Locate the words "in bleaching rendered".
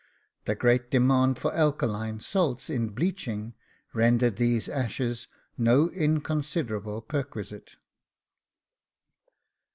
2.71-4.37